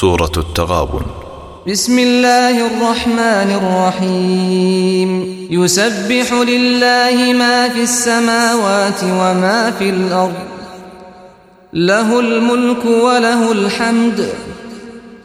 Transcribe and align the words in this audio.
سورة 0.00 0.30
التغابن. 0.36 1.04
بسم 1.66 1.98
الله 1.98 2.66
الرحمن 2.66 3.50
الرحيم. 3.60 5.10
يسبح 5.50 6.32
لله 6.32 7.32
ما 7.32 7.68
في 7.68 7.82
السماوات 7.82 9.04
وما 9.04 9.70
في 9.78 9.90
الأرض. 9.90 10.34
له 11.72 12.20
الملك 12.20 12.84
وله 12.84 13.52
الحمد. 13.52 14.28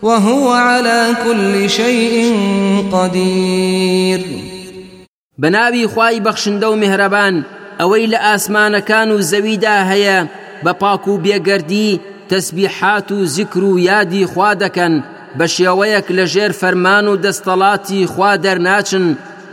وهو 0.02 0.52
على 0.52 1.15
كل 1.24 1.69
شيء 1.69 2.35
قدير. 2.92 4.22
بناوی 5.38 5.88
خوای 5.88 6.22
بەخشندە 6.22 6.63
و 6.63 6.76
میهرەبان 6.76 7.46
ئەوەی 7.79 8.08
لە 8.08 8.17
ئاسمانەکان 8.17 9.12
و 9.12 9.22
زەویدا 9.22 9.85
هەیە 9.92 10.28
بە 10.65 10.74
پاک 10.74 11.08
و 11.08 11.19
بێگەردی 11.24 12.10
تەسبیحات 12.32 13.12
و 13.12 13.26
زیکر 13.26 13.63
و 13.63 13.79
یادی 13.79 14.26
خوا 14.26 14.52
دەکەن 14.63 14.94
بە 15.38 15.46
شێوەیەک 15.56 16.08
لە 16.18 16.26
ژێر 16.34 16.52
فەرمان 16.62 17.05
و 17.08 17.20
دەستەڵاتی 17.26 18.09
خوا 18.13 18.31
دەرناچن 18.44 19.05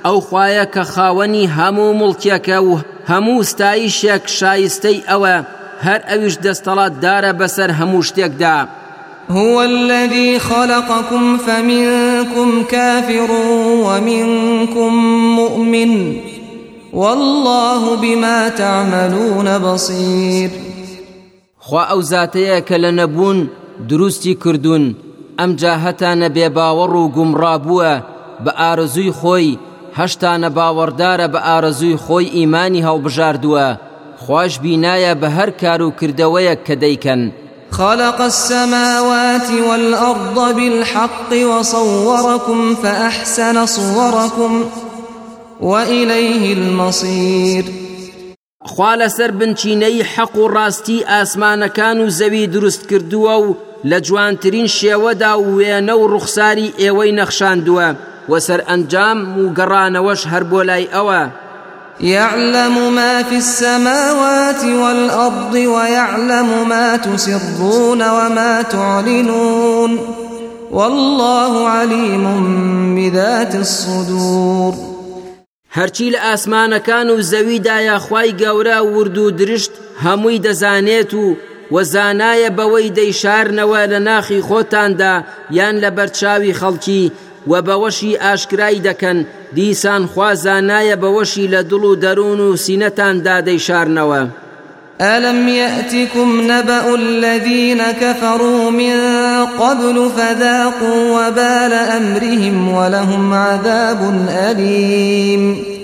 ئەو 0.05 0.19
خوایە 0.27 0.67
کە 0.75 0.83
خاوەنی 0.93 1.51
هەموو 1.57 1.97
مڵکیەکە 2.01 2.59
و 2.69 2.73
هەموو 3.11 3.47
ستایشێک 3.51 4.25
شایستەی 4.39 5.05
ئەوە 5.09 5.35
هەر 5.87 6.01
ئەویش 6.09 6.35
دەستەڵات 6.45 6.95
دارە 7.05 7.33
بەسەر 7.41 7.71
هەموو 7.79 8.07
شتێکدا 8.09 8.59
هو 9.31 9.61
الذي 9.61 10.39
خلقكم 10.39 11.39
فمنكم 11.39 12.63
كافر 12.63 13.31
ومنكم 13.87 14.93
مؤمن 15.41 16.17
والله 16.93 17.97
بما 17.97 18.49
تعملون 18.49 19.59
بصير 19.59 20.68
خوا 21.69 21.83
ئەو 21.91 22.01
زاتەیە 22.13 22.59
کە 22.69 22.77
لە 22.85 22.91
نەبوون 23.01 23.39
دروستی 23.89 24.35
کردوون. 24.43 24.85
ئەم 25.39 25.51
جاهەتانە 25.61 26.29
بێ 26.37 26.47
باوەڕ 26.57 26.93
و 27.01 27.13
گومڕابووە 27.17 27.93
بە 28.45 28.53
ئارزووی 28.61 29.13
خۆی 29.21 29.59
هەشتانە 29.99 30.49
باوەڕدارە 30.57 31.27
بە 31.35 31.41
ئارزووی 31.49 32.01
خۆی 32.05 32.33
ئیمانی 32.37 32.85
هەڵبژاردووە. 32.89 33.69
خوش 34.25 34.53
بینایە 34.63 35.13
بە 35.21 35.29
هەر 35.37 35.51
کار 35.61 35.81
و 35.83 35.95
کردەوەیەک 35.99 36.61
کە 36.67 36.75
دەیکەن. 36.83 37.23
خلق 37.79 38.21
السماوات 38.21 39.49
والأرض 39.69 40.39
بالحق 40.57 41.31
وصوركم 41.53 42.75
فأحسن 42.83 43.67
صوركم 43.67 44.65
وإليه 45.61 46.53
المصير. 46.53 47.88
خوا 48.73 48.93
لەسەر 49.01 49.31
بنچینەی 49.39 50.07
حەق 50.13 50.35
و 50.39 50.51
ڕاستی 50.55 51.07
ئاسمانەکان 51.11 51.97
و 52.01 52.11
زەوی 52.19 52.47
دروست 52.55 52.83
کردووە 52.91 53.35
و 53.45 53.57
لە 53.91 53.99
جوانترین 54.07 54.67
شێوەدا 54.79 55.33
وێنە 55.57 55.95
و 56.01 56.09
ڕوخساری 56.13 56.75
ئێوەی 56.81 57.17
نەخشاندووە 57.19 57.89
وەسەر 58.31 58.61
ئەنجام 58.69 59.19
و 59.41 59.55
گەڕانەوەش 59.59 60.23
هەر 60.33 60.45
بۆ 60.51 60.61
لای 60.69 60.89
ئەوە. 60.95 61.23
يعلم 62.01 62.75
ما 62.95 63.23
في 63.23 63.37
السماوات 63.37 64.65
والأرض 64.65 65.55
ويعلم 65.55 66.69
ما 66.69 66.97
تسرون 66.97 68.03
وما 68.17 68.63
تعلنون. 68.63 70.01
والله 70.71 71.69
عليم 71.69 72.25
بذات 72.97 73.55
الصدور. 73.55 74.88
هەرچی 75.77 76.13
لە 76.15 76.21
ئاسمانەکان 76.27 77.07
و 77.11 77.23
زەویدایە 77.31 77.97
خی 78.07 78.31
گەورە 78.41 78.79
ورد 78.95 79.19
و 79.19 79.31
درشت 79.31 79.73
هەمووی 80.05 80.43
دەزانێت 80.47 81.13
و 81.15 81.37
وەزانایە 81.75 82.51
بەوەی 82.59 82.95
دەیشارنەوە 82.99 83.81
لە 83.93 84.01
ناخی 84.09 84.45
خۆتاندا 84.49 85.15
یان 85.59 85.77
لە 85.83 85.91
بەرچاوی 85.97 86.57
خەڵکی 86.61 87.05
و 87.51 87.53
بەوەشی 87.67 88.19
ئاشکرای 88.25 88.83
دەکەن 88.89 89.19
دیسان 89.57 90.03
خوازانایە 90.13 90.97
بەوەشی 91.03 91.51
لە 91.55 91.61
دڵ 91.71 91.85
و 91.91 91.99
دەروون 92.05 92.41
و 92.41 92.57
سینەتاندا 92.65 93.37
دەیشارنەوە. 93.49 94.23
ألم 95.01 95.49
يأتكم 95.49 96.29
نبأ 96.53 96.95
الذين 96.95 97.93
كفروا 97.93 98.71
من 98.71 98.97
قبل 99.59 100.11
فذاقوا 100.17 101.03
وبال 101.17 101.73
أمرهم 101.73 102.75
ولهم 102.75 103.35
عذاب 103.35 104.01
أليم. 104.29 105.79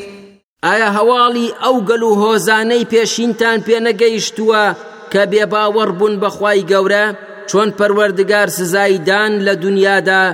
ئایا 0.65 0.89
هەواڵی 0.99 1.53
ئەو 1.63 1.77
گەل 1.89 2.03
و 2.03 2.15
هۆزانەی 2.23 2.89
پێشینتان 2.93 3.59
پێ 3.67 3.77
نەگەیشتووە 3.87 4.65
کە 5.13 5.23
بێباوەڕ 5.31 5.91
بوون 5.99 6.15
بەخوای 6.23 6.67
گەورە؟ 6.71 7.07
چۆن 7.51 7.69
پەروەردگار 7.79 8.49
سزایدان 8.59 9.33
لە 9.47 9.55
دنیادا 9.65 10.25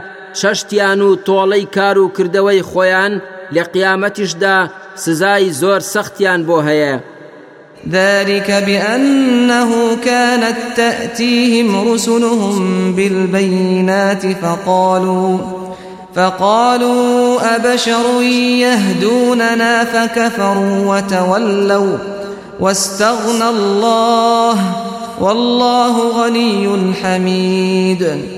شەشتیان 0.41 1.01
و 1.01 1.11
تۆڵەی 1.27 1.67
کار 1.77 1.99
و 1.99 2.13
کردەوەی 2.17 2.67
خۆیان 2.71 3.13
لە 3.55 3.63
قیامەتیشدا 3.73 4.59
سزای 5.05 5.53
زۆر 5.61 5.81
سەختیان 5.93 6.41
بۆ 6.49 6.59
هەیە. 6.69 6.95
ذلك 7.89 8.51
بأنه 8.67 9.97
كانت 10.05 10.57
تأتيهم 10.77 11.93
رسلهم 11.93 12.93
بالبينات 12.93 14.27
فقالوا 14.27 15.39
فقالوا 16.15 17.57
أبشر 17.57 18.23
يهدوننا 18.61 19.85
فكفروا 19.85 20.97
وتولوا 20.97 21.99
واستغنى 22.61 23.49
الله 23.49 24.57
والله 25.21 26.25
غني 26.25 26.95
حميد. 27.03 28.31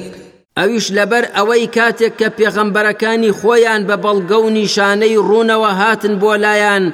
ئەویش 0.56 0.86
لەبەر 0.92 1.24
ئەوەی 1.36 1.66
کاتێک 1.76 2.12
کە 2.20 2.28
پێغەمبەرەکانی 2.38 3.36
خۆیان 3.40 3.82
بە 3.88 3.96
بەڵگە 4.04 4.38
و 4.44 4.50
نیشانەی 4.58 5.22
ڕوونەوە 5.28 5.70
هاتن 5.80 6.14
بۆ 6.22 6.32
لایەن 6.44 6.84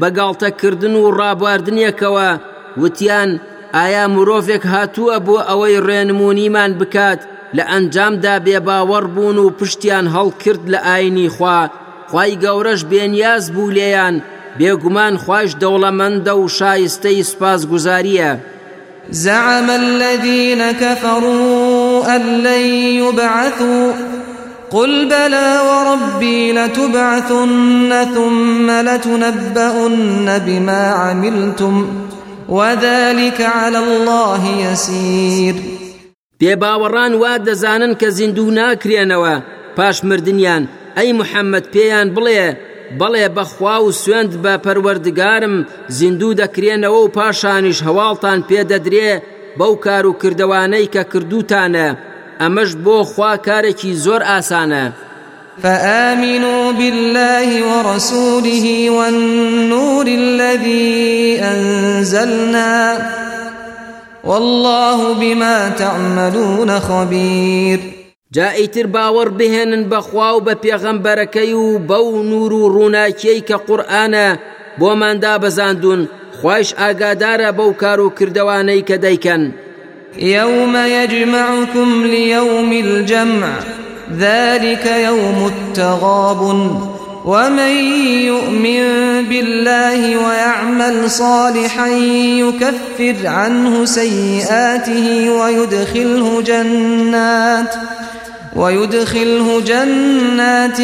بەگاڵتەکردن 0.00 0.94
و 0.98 1.04
ڕابواردنیەکەوە. 1.18 2.30
وتیان 2.80 3.30
ئایا 3.76 4.04
مرۆڤێک 4.14 4.64
هاتووە 4.72 5.16
بۆ 5.26 5.36
ئەوەی 5.48 5.82
ڕێنمونیمان 5.86 6.72
بکات؟ 6.80 7.20
لە 7.56 7.64
ئەنجامدا 7.70 8.34
بێباوەڕ 8.46 9.04
بوون 9.14 9.36
و 9.40 9.54
پشتیان 9.58 10.06
هەڵکرد 10.14 10.62
لە 10.72 10.78
ئاینی 10.86 11.28
خوا. 11.34 11.60
خی 12.10 12.32
گەورەش 12.42 12.80
بێنیاز 12.90 13.44
بوو 13.54 13.74
لێیان. 13.76 14.16
بێگومان 14.58 15.14
خوش 15.24 15.50
دەوڵەمەندە 15.62 16.34
و 16.42 16.44
شایستەی 16.58 17.26
سپاس 17.30 17.60
گوزاریە 17.70 18.32
زعم 19.10 19.70
الذين 19.70 20.72
كفروا 20.72 22.16
أن 22.16 22.22
لن 22.46 22.64
يبعثوا 23.02 23.92
قل 24.70 25.08
بلى 25.08 25.60
وربي 25.68 26.52
لتبعثن 26.52 28.06
ثم 28.14 28.70
لتنبؤن 28.70 30.38
بما 30.38 30.88
عملتم 30.90 32.04
وذلك 32.48 33.40
على 33.40 33.78
الله 33.78 34.70
يسير. 34.70 35.54
بێباوەڕان 36.40 37.12
وا 37.22 37.36
دەزانن 37.36 37.94
کە 38.00 38.08
زیندوو 38.08 38.50
ناکرێنەوە 38.50 39.34
پاش 39.76 40.04
مردیان 40.04 40.68
ئەی 40.96 41.10
محەممەد 41.20 41.66
پێیان 41.74 42.08
بڵێ 42.16 42.44
بەڵێ 43.00 43.26
بەخوا 43.36 43.76
و 43.82 43.92
سوێند 43.92 44.32
بە 44.44 44.54
پەروەردگارم 44.64 45.56
زیندوو 45.88 46.36
دەکرێنەوە 46.42 46.98
و 47.04 47.12
پاشانیش 47.16 47.78
هەواڵتان 47.86 48.38
پێدەدرێ 48.48 49.12
بەو 49.58 49.74
کار 49.84 50.04
و 50.06 50.16
ئەمەش 52.40 52.70
بۆ 52.84 52.96
خوا 53.10 53.32
کارێکی 53.46 53.92
زۆر 54.04 54.22
ئاسانە. 54.30 54.84
فآمنوا 55.62 56.72
بالله 56.72 57.48
ورسوله 57.70 58.90
والنور 58.90 60.06
الذي 60.06 61.40
أنزلنا 61.40 62.98
والله 64.24 65.14
بما 65.14 65.68
تعملون 65.68 66.80
خبير. 66.80 67.80
جائیتر 68.32 68.86
باوەڕ 68.86 69.28
بهێنن 69.38 69.84
بەخوا 69.90 70.30
و 70.36 70.44
بە 70.46 70.54
پێغەمبەرەکەی 70.64 71.52
و 71.52 71.78
بەو 71.78 72.22
نور 72.22 72.52
و 72.52 72.72
ڕووناکیەی 72.74 73.44
کە 73.48 73.56
قورآانە 73.66 74.28
بۆماندا 74.80 75.34
بەزاندون 75.42 76.08
خوش 76.40 76.74
ئاگادارە 76.80 77.50
بەو 77.58 77.72
کار 77.82 78.00
و 78.00 78.14
کردوانەی 78.18 78.82
کە 78.88 78.96
دەیکەن. 79.04 79.42
يوم 80.18 80.76
يجمعكم 80.76 82.04
ليوم 82.04 82.72
الجمع 82.72 83.48
ذلك 84.18 84.86
يوم 84.86 85.52
التغاب. 85.52 86.70
ومن 87.26 87.74
يؤمن 88.30 88.82
بالله 89.28 90.16
ويعمل 90.16 91.10
صالحا 91.10 91.88
يكفر 92.38 93.26
عنه 93.28 93.84
سيئاته 93.84 95.30
ويدخله 95.30 96.42
جنات 96.42 97.74
ويدخله 98.56 99.60
جنات 99.66 100.76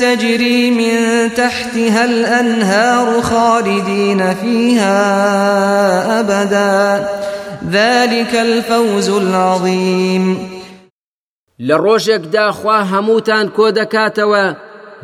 تجري 0.00 0.70
من 0.70 1.30
تحتها 1.36 2.04
الأنهار 2.04 3.22
خالدين 3.22 4.34
فيها 4.42 5.00
أبدا. 6.20 7.08
ذلك 7.64 8.34
الفوز 8.34 9.08
العظيم. 9.10 10.58
لە 11.60 11.76
ڕۆژێکدا 11.84 12.46
خوا 12.58 12.78
هەمووتان 12.92 13.46
کۆ 13.56 13.66
دەکاتەوە 13.78 14.44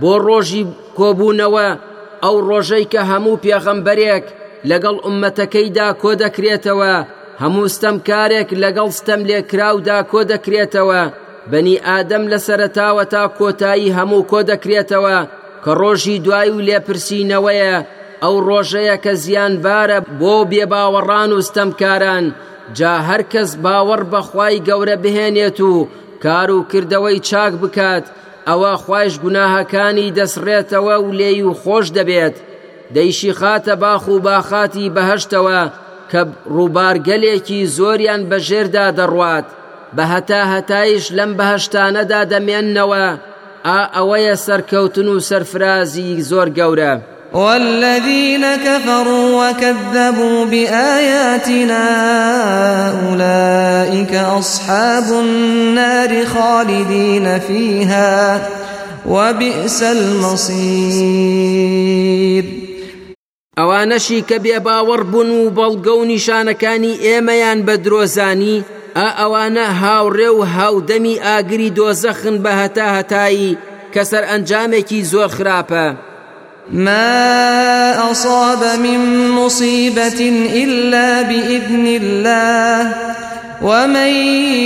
بۆ 0.01 0.13
ڕۆژی 0.27 0.63
کۆبوونەوە 0.99 1.69
ئەو 2.25 2.37
ڕۆژەی 2.49 2.87
کە 2.93 3.03
هەموو 3.11 3.41
پێغەمبەرێک 3.45 4.25
لەگەڵ 4.71 4.97
ئومەتەکەیدا 5.05 5.89
کۆ 6.03 6.11
دەکرێتەوە 6.23 6.95
هەموو 7.43 7.73
ستەمکارێک 7.75 8.49
لەگەڵ 8.63 8.89
ستەم 8.99 9.21
لێکراودا 9.29 9.99
کۆ 10.11 10.21
دەکرێتەوە 10.33 11.03
بەنی 11.51 11.83
ئادەم 11.87 12.25
لە 12.33 12.39
سەرتاوە 12.47 13.05
تا 13.13 13.23
کۆتایی 13.39 13.95
هەموو 13.99 14.27
کۆ 14.31 14.41
دەکرێتەوە 14.51 15.19
کە 15.65 15.73
ڕۆژی 15.81 16.23
دوای 16.25 16.51
و 16.55 16.65
لێپرسینەوەیە 16.67 17.75
ئەو 18.25 18.37
ڕۆژەیە 18.49 18.97
کە 19.05 19.13
زیانبارە 19.23 19.99
بۆ 20.21 20.35
بێباوەڕان 20.51 21.31
و 21.33 21.45
ستەمکاران 21.49 22.25
جا 22.79 22.95
هەرکەس 23.09 23.51
باوەڕ 23.65 24.03
بەخوای 24.13 24.63
گەورە 24.69 24.97
بهێنێت 25.05 25.59
و 25.71 25.73
کار 26.25 26.51
و 26.57 26.67
کردەوەی 26.71 27.25
چاک 27.29 27.53
بکات 27.63 28.05
ئەوە 28.49 28.73
خوۆش 28.83 29.13
گوناهەکانی 29.25 30.15
دەسڕێتەوە 30.19 30.97
و 31.01 31.09
لێی 31.19 31.43
و 31.49 31.53
خۆش 31.63 31.87
دەبێت 31.97 32.37
دەیشی 32.95 33.33
خاتە 33.41 33.75
باخ 33.83 34.05
و 34.09 34.17
باخاتی 34.27 34.93
بەهشتەوە 34.97 35.61
کە 36.11 36.21
ڕووبارگەلێکی 36.55 37.61
زۆریان 37.77 38.23
بەژێردا 38.31 38.87
دەڕوات 38.99 39.47
بە 39.97 40.05
هەتا 40.13 40.43
هەتایش 40.53 41.05
لەم 41.17 41.31
بەهشتانەدا 41.39 42.21
دەمێننەوە 42.33 43.07
ئا 43.67 43.81
ئەوەیە 43.95 44.35
سەرکەوتن 44.47 45.09
و 45.11 45.17
سەرفرازی 45.29 46.23
زۆر 46.31 46.49
گەورە. 46.59 46.95
والذين 47.35 48.57
كفروا 48.57 49.51
وكذبوا 49.51 50.45
بآياتنا 50.45 51.85
أولئك 52.91 54.15
أصحاب 54.15 55.05
النار 55.13 56.27
خالدين 56.27 57.39
فيها 57.39 58.49
وبئس 59.07 59.83
المصير 59.83 61.25
ئەوانەشی 63.59 64.21
کە 64.29 64.37
بێ 64.45 64.59
باوەڕ 64.67 65.03
بوون 65.13 65.31
و 65.31 65.51
بەڵگە 65.59 65.95
و 65.99 66.09
نیشانەکانی 66.13 66.99
ئێمەیان 67.05 67.59
بە 67.67 67.75
درۆزانی 67.85 68.65
ئا 68.99 69.09
ئەوانە 69.19 69.67
هاوڕێ 69.83 70.31
و 70.39 70.41
هاودەمی 70.55 71.21
ئاگری 71.27 71.75
دۆزەخن 71.79 72.37
بە 72.45 72.53
هەتا 72.61 72.87
هەتایی 72.97 73.59
کە 73.95 74.03
ئەنجامێکی 74.31 75.01
زۆر 75.13 75.31
خراپە. 75.37 75.87
ما 76.73 78.11
أصاب 78.11 78.81
من 78.81 79.31
مصيبة 79.31 80.21
إلا 80.55 81.23
بإذن 81.23 81.87
الله 81.87 82.93
ومن 83.63 84.09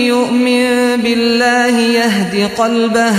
يؤمن 0.06 0.96
بالله 1.02 1.78
يهد 1.78 2.50
قلبه 2.58 3.14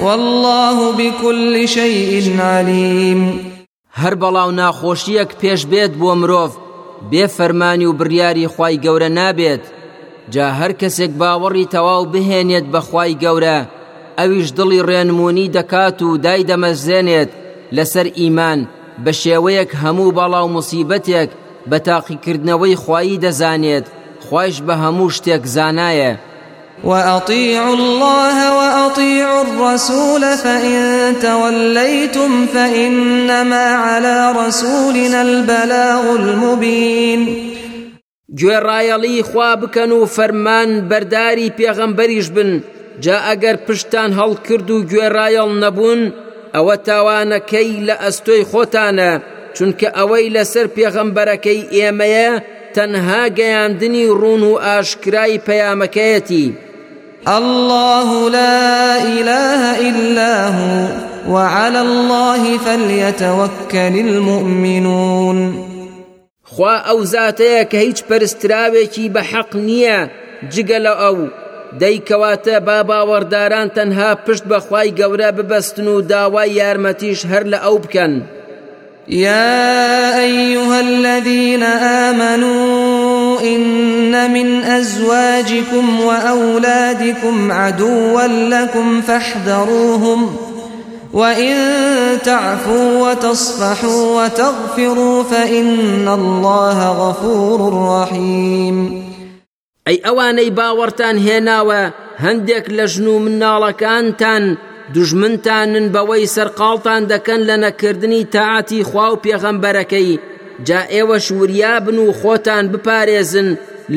والله 0.00 0.92
بكل 0.92 1.68
شيء 1.68 2.40
عليم 2.40 3.52
هەر 3.96 4.14
بەڵاو 4.14 4.50
ناخۆشیەک 4.60 5.30
پێش 5.40 5.60
بێت 5.72 5.92
بۆ 6.00 6.12
مرۆڤ 6.20 6.52
بێ 7.10 7.26
فەرمانی 7.36 7.86
و 7.86 7.96
بڕیاری 7.98 8.46
خی 8.54 8.74
گەورە 8.84 9.08
نابێت. 9.18 9.64
جا 10.30 10.46
هەر 10.58 10.72
کەسێک 10.80 11.12
باوەڕی 11.20 11.70
تەواو 11.74 12.10
بهێنێت 12.12 12.66
بەخوای 12.72 13.16
گەورە 13.22 13.58
ئەویش 14.18 14.48
دڵی 14.58 14.84
ڕێنمونی 14.88 15.52
دەکات 15.56 16.02
و 16.02 16.16
دای 16.24 16.46
دەمەزێنێت 16.50 17.30
لەسەر 17.72 18.06
ئیمان 18.20 18.60
بە 19.04 19.12
شێوەیەک 19.22 19.70
هەموو 19.82 20.14
بەڵاو 20.18 20.52
مسیبەتێک 20.56 21.30
بە 21.70 21.78
تاقیکردنەوەی 21.88 22.80
خوایی 22.82 23.20
دەزانێت 23.24 23.86
خوۆش 24.26 24.56
بە 24.66 24.74
هەموو 24.82 25.14
شتێک 25.16 25.44
زانایە. 25.56 26.12
وأطيعوا 26.84 27.74
الله 27.74 28.36
وأطيعوا 28.58 29.42
الرسول 29.46 30.22
فإن 30.36 31.14
توليتم 31.22 32.46
فإنما 32.46 33.66
على 33.86 34.32
رسولنا 34.36 35.20
البلاغ 35.22 36.04
المبين. 36.20 37.20
گوێڕایەڵی 38.40 39.22
خوا 39.22 39.56
بکەن 39.56 39.90
و 39.92 40.06
فەرمان 40.06 40.70
بەرداری 40.90 41.52
پێغەمبەریش 41.58 42.28
بن. 42.36 42.62
جا 43.00 43.16
ئەگەر 43.26 43.56
پشتان 43.66 44.10
هەڵکرد 44.18 44.70
و 44.70 44.84
گوێڕایەڵ 44.90 45.50
نەبوون 45.62 46.12
ئەوە 46.56 46.76
تاوانەکەی 46.88 47.70
لە 47.86 47.94
ئەستۆی 48.02 48.46
خۆتانە 48.50 49.12
چونکە 49.56 49.88
ئەوەی 49.96 50.32
لەسەر 50.36 50.66
پێغەمبەرەکەی 50.76 51.68
ئێمەیە 51.74 52.30
تەنها 52.74 53.22
گەیاندنی 53.38 54.06
ڕوون 54.20 54.42
و 54.50 54.54
ئاشکرای 54.64 55.40
پەیامەکەیەتی. 55.46 56.46
الله 57.38 58.08
لا 58.38 58.96
إله 59.18 59.62
إلا 59.88 60.34
هو 60.56 60.74
وعلى 61.34 61.78
الله 61.78 62.58
فليتوكل 62.58 63.94
المؤمنون. 64.06 65.38
خوا 66.42 66.76
ئەو 66.88 66.98
زاتەیە 67.14 67.64
کە 67.70 67.78
هیچ 67.86 67.98
پەرستراوێکی 68.08 69.10
بە 69.14 69.22
حەق 69.30 69.50
نییە 69.68 69.98
جگە 70.52 70.78
لە 70.86 70.92
ئەو. 71.02 71.18
دەیکەواتە 71.80 72.56
با 72.66 72.78
باوەڕداران 72.88 73.68
تەنها 73.76 74.10
پشت 74.24 74.44
بەخوای 74.50 74.94
گەورە 74.98 75.30
ببەستن 75.36 75.86
و 75.88 76.00
داوای 76.00 76.50
یارمەتیش 76.60 77.20
هەر 77.30 77.44
لە 77.52 77.58
ئەو 77.64 77.78
بکەن. 77.84 78.14
يا 79.08 80.20
أيها 80.20 80.80
الذين 80.80 81.62
آمنوا 82.06 83.40
إن 83.40 84.30
من 84.30 84.64
أزواجكم 84.64 86.00
وأولادكم 86.00 87.52
عدوا 87.52 88.26
لكم 88.26 89.00
فاحذروهم 89.00 90.36
وإن 91.12 91.54
تعفوا 92.24 93.10
وتصفحوا 93.10 94.24
وتغفروا 94.24 95.22
فإن 95.22 96.08
الله 96.08 96.88
غفور 96.88 97.88
رحيم 97.88 99.06
ئەی 99.86 99.98
ئەوانەی 100.06 100.54
باوەڕتان 100.58 101.16
هێناوە 101.26 101.82
هەندێک 102.24 102.66
لە 102.76 102.84
ژن 102.92 103.06
و 103.14 103.16
مناڵەکانتان 103.24 104.44
دژمنتانن 104.94 105.86
بەوەی 105.94 106.30
سەرقاڵتان 106.34 107.02
دەکەن 107.12 107.40
لە 107.48 107.56
نەکردنی 107.64 108.28
تاعاتی 108.34 108.82
خوا 108.88 109.06
و 109.12 109.20
پێغەمبەرەکەی 109.24 110.20
جا 110.66 110.80
ئێوە 110.94 111.18
شوریابن 111.26 111.98
و 111.98 112.06
خۆتان 112.20 112.64
بپارێزن 112.72 113.48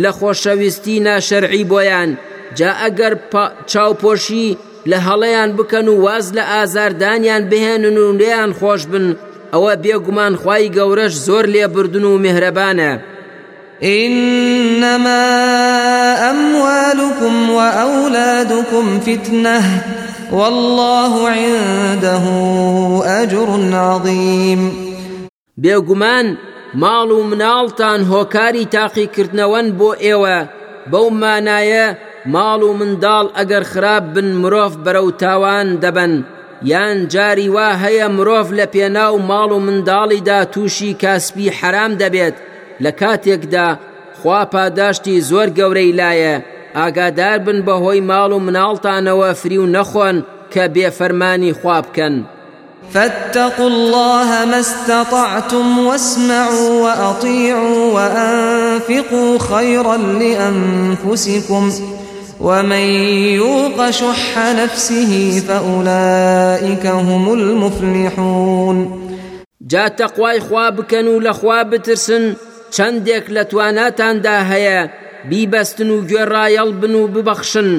لە 0.01 0.11
خۆشەویستی 0.19 1.03
ناشەرعی 1.07 1.69
بۆیان 1.71 2.09
جا 2.57 2.71
ئەگەر 2.81 3.13
چاوپۆشی 3.71 4.57
لە 4.89 4.97
هەڵەیان 5.07 5.51
بکەن 5.57 5.87
و 5.89 5.95
واز 6.05 6.27
لە 6.37 6.43
ئازاردانیان 6.51 7.43
بهێنن 7.51 7.97
و 8.03 8.05
لێیان 8.19 8.51
خۆش 8.59 8.81
بن 8.91 9.05
ئەوە 9.53 9.73
بێگومان 9.83 10.33
خی 10.41 10.65
گەورەش 10.77 11.13
زۆر 11.27 11.45
لێبردن 11.53 12.05
و 12.07 12.21
میهرەبانە. 12.23 12.91
إنما 13.83 15.25
أموالكم 16.31 17.49
وأولادكم 17.49 18.99
فتنة 18.99 19.61
والله 20.31 21.29
عنده 21.29 22.23
أجر 23.05 23.49
عظيم. 23.73 24.89
بێگومان 25.63 26.37
ماڵ 26.75 27.09
و 27.11 27.23
مناڵتان 27.31 27.99
هۆکاری 28.11 28.69
تاقیکردنەوەن 28.75 29.67
بۆ 29.79 29.89
ئێوە. 30.03 30.37
بەو 30.91 31.09
مانایە 31.21 31.87
ماڵ 32.33 32.61
و 32.63 32.77
منداڵ 32.79 33.25
ئەگەر 33.37 33.63
خراپ 33.71 34.03
بن 34.13 34.27
مرۆڤ 34.41 34.73
بەرەو 34.85 35.09
تاوان 35.21 35.67
دەبن 35.83 36.13
یان 36.71 37.07
جاری 37.07 37.49
وا 37.55 37.69
هەیە 37.83 38.07
مرۆڤ 38.17 38.47
لە 38.59 38.65
پێناو 38.73 39.15
ماڵ 39.29 39.49
و 39.57 39.59
منداڵیدا 39.67 40.39
تووشی 40.53 40.93
کاسبی 40.93 41.49
حرام 41.49 41.91
دەبێت. 42.01 42.35
لە 42.83 42.91
کاتێکدا 42.99 43.67
خوا 44.19 44.45
پاداشتی 44.53 45.21
زۆر 45.29 45.49
گەورەی 45.57 45.95
لایە. 45.99 46.35
ئاگادار 46.77 47.39
بن 47.45 47.59
بەهۆی 47.67 48.05
ماڵ 48.09 48.31
و 48.33 48.43
مناڵتانەوە 48.47 49.29
فری 49.41 49.57
و 49.57 49.71
نەخۆن 49.75 50.17
کە 50.53 50.63
بێفەرمانی 50.73 51.53
خوا 51.59 51.81
بکەن. 51.81 52.15
فاتقوا 52.93 53.67
الله 53.67 54.45
ما 54.45 54.59
استطعتم 54.59 55.79
واسمعوا 55.79 56.81
وأطيعوا 56.83 57.93
وأنفقوا 57.93 59.39
خيرا 59.39 59.97
لأنفسكم 59.97 61.71
ومن 62.41 62.85
يوق 63.41 63.89
شح 63.89 64.37
نفسه 64.37 65.41
فأولئك 65.47 66.85
هم 66.85 67.33
المفلحون. 67.33 68.99
جا 69.67 69.89
تەقوای 69.89 70.39
خوا 70.39 70.69
بکەن 70.69 71.07
و 71.07 71.21
لە 71.21 71.31
خوا 71.31 71.63
بترسن. 71.63 72.35
چەندێک 72.75 73.25
لە 73.35 73.43
تواناتاندا 73.51 74.37
هەیە 74.51 74.79
بیبەستن 75.29 75.89
و 75.95 75.97
گوێڕایەڵ 76.09 76.69
بن 76.81 76.93
و 77.01 77.03
ببەخشن 77.13 77.69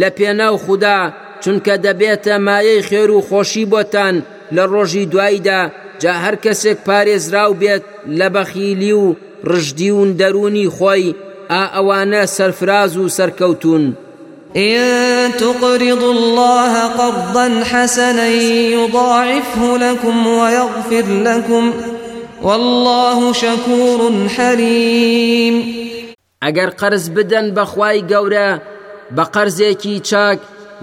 لە 0.00 0.08
پێناو 0.16 0.60
خوددا 0.64 0.98
چونکە 1.42 1.74
دەبێتە 1.86 2.34
مایەی 2.46 2.84
خێر 2.88 3.10
و 3.12 3.24
خۆشی 3.28 3.64
بۆتان 3.72 4.16
لە 4.54 4.62
ڕۆژی 4.72 5.04
جا 6.02 6.12
هەر 6.24 6.36
کەسێک 6.44 6.78
پارێزراو 6.88 7.58
بێت 7.60 7.84
لە 8.18 8.28
بەخیلی 8.34 8.92
و 9.02 9.06
ڕژدی 9.50 9.90
و 9.98 10.00
دەرونی 10.20 10.72
خۆی 10.76 11.14
ئا 11.52 11.62
ئەوانە 11.74 12.22
سەرفراز 12.36 12.92
و 12.96 13.08
سەرکەوتون. 13.16 13.84
إن 14.56 15.32
تقرضوا 15.32 16.12
الله 16.12 16.74
قرضا 17.00 17.64
حسنا 17.70 18.28
يضاعفه 18.76 19.76
لكم 19.78 20.26
ويغفر 20.26 21.04
لكم 21.28 21.72
والله 22.42 23.32
شكور 23.32 24.28
حليم. 24.28 25.54
ئەگەر 26.44 26.70
قرز 26.80 27.10
بدەن 27.10 27.46
بەخوای 27.56 28.04
گەورە 28.10 28.50
بە 29.16 29.24
قەرزێکی 29.34 30.00
چاک 30.08 30.38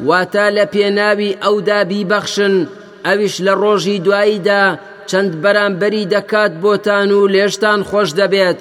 واتە 0.08 0.46
لە 0.58 0.66
پێناوی 0.74 1.38
ئەودا 1.44 1.82
بیبەخشن 1.90 2.56
ئەویش 3.06 3.36
لە 3.46 3.54
ڕۆژی 3.62 4.02
دواییدا 4.06 4.64
چەند 5.10 5.32
بەرامبەری 5.44 6.10
دەکات 6.14 6.54
بۆتان 6.64 7.10
و 7.12 7.28
لێشتان 7.34 7.82
خۆش 7.90 8.10
دەبێت. 8.20 8.60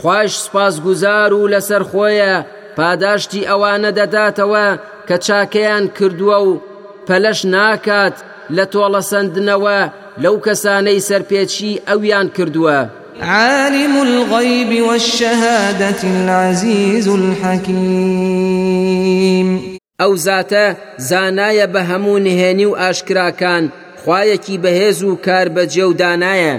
خوش 0.00 0.32
سپاسگوزار 0.44 1.32
و 1.34 1.50
لەسەر 1.52 1.82
خۆیە 1.90 2.34
پاداشتی 2.76 3.46
ئەوانە 3.50 3.90
دەداتەوە 3.98 4.66
کە 5.08 5.16
چاکەیان 5.26 5.84
کردووە 5.96 6.38
و 6.48 6.60
پەلەش 7.06 7.40
ناکات 7.54 8.16
لە 8.56 8.64
تۆڵە 8.72 9.02
سندنەوە 9.10 9.80
لەو 10.18 10.36
کەسانەی 10.46 11.00
سەرپێچی 11.08 11.80
ئەویان 11.88 12.28
کردووە. 12.36 12.80
عالم 13.20 13.94
الغيب 14.00 14.82
والشهادة 14.82 16.02
العزيز 16.04 17.08
الحكيم 17.08 18.42
ئەو 20.00 20.16
زاتە 20.16 20.76
زانایە 20.98 21.66
بە 21.74 21.80
هەموو 21.90 22.18
نهێنی 22.26 22.66
و 22.66 22.74
ئاشکراکان 22.74 23.72
خوایەکی 24.04 24.56
بەهێز 24.64 25.02
و 25.02 25.16
کار 25.26 25.48
بەجێ 25.48 25.84
و 25.88 25.92
دانایە 26.02 26.54